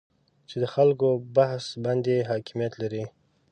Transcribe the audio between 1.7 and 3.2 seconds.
باندې حاکمیت لري